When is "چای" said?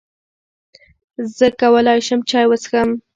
2.29-2.45